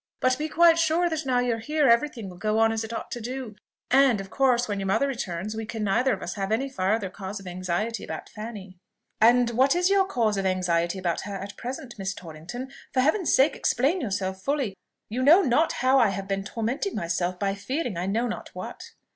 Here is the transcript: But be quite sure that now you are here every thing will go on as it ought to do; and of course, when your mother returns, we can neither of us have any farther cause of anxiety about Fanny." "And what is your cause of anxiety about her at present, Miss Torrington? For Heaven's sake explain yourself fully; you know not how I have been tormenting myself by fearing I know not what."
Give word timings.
But 0.19 0.39
be 0.39 0.49
quite 0.49 0.79
sure 0.79 1.07
that 1.11 1.27
now 1.27 1.37
you 1.37 1.53
are 1.53 1.59
here 1.59 1.87
every 1.87 2.09
thing 2.09 2.27
will 2.27 2.37
go 2.39 2.57
on 2.57 2.71
as 2.71 2.83
it 2.83 2.91
ought 2.91 3.11
to 3.11 3.21
do; 3.21 3.55
and 3.91 4.19
of 4.19 4.31
course, 4.31 4.67
when 4.67 4.79
your 4.79 4.87
mother 4.87 5.05
returns, 5.07 5.55
we 5.55 5.63
can 5.63 5.83
neither 5.83 6.11
of 6.11 6.23
us 6.23 6.33
have 6.33 6.51
any 6.51 6.69
farther 6.69 7.07
cause 7.07 7.39
of 7.39 7.45
anxiety 7.45 8.03
about 8.03 8.27
Fanny." 8.27 8.79
"And 9.21 9.51
what 9.51 9.75
is 9.75 9.91
your 9.91 10.05
cause 10.05 10.37
of 10.37 10.45
anxiety 10.47 10.97
about 10.97 11.21
her 11.21 11.35
at 11.35 11.55
present, 11.55 11.99
Miss 11.99 12.15
Torrington? 12.15 12.71
For 12.91 13.01
Heaven's 13.01 13.35
sake 13.35 13.55
explain 13.55 14.01
yourself 14.01 14.41
fully; 14.41 14.75
you 15.07 15.21
know 15.21 15.43
not 15.43 15.71
how 15.85 15.99
I 15.99 16.09
have 16.09 16.27
been 16.27 16.43
tormenting 16.43 16.95
myself 16.95 17.37
by 17.37 17.53
fearing 17.53 17.95
I 17.95 18.07
know 18.07 18.27
not 18.27 18.49
what." 18.55 18.83